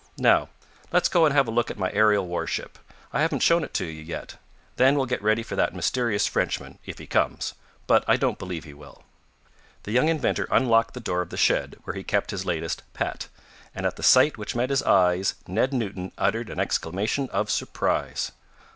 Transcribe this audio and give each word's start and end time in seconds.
"Now, 0.17 0.49
let's 0.91 1.07
go 1.09 1.25
and 1.27 1.35
have 1.35 1.47
a 1.47 1.51
look 1.51 1.69
at 1.69 1.77
my 1.77 1.91
aerial 1.93 2.25
warship. 2.25 2.79
I 3.13 3.21
haven't 3.21 3.43
shown 3.43 3.63
it 3.63 3.71
to 3.75 3.85
you 3.85 4.01
yet. 4.01 4.37
Then 4.77 4.95
we'll 4.95 5.05
get 5.05 5.21
ready 5.21 5.43
for 5.43 5.55
that 5.55 5.75
mysterious 5.75 6.25
Frenchman, 6.25 6.79
if 6.87 6.97
he 6.97 7.05
comes 7.05 7.53
but 7.85 8.03
I 8.07 8.17
don't 8.17 8.39
believe 8.39 8.63
he 8.63 8.73
will." 8.73 9.03
The 9.83 9.91
young 9.91 10.09
inventor 10.09 10.47
unlocked 10.49 10.95
the 10.95 10.99
door 11.01 11.21
of 11.21 11.29
the 11.29 11.37
shed 11.37 11.75
where 11.83 11.95
he 11.95 12.03
kept 12.03 12.31
his 12.31 12.47
latest 12.47 12.81
"pet," 12.95 13.27
and 13.75 13.85
at 13.85 13.95
the 13.95 14.01
sight 14.01 14.39
which 14.39 14.55
met 14.55 14.71
his 14.71 14.81
eyes 14.81 15.35
Ned 15.47 15.71
Newton 15.71 16.13
uttered 16.17 16.49
an 16.49 16.59
exclamation 16.59 17.29
of 17.29 17.51
surprise. 17.51 18.31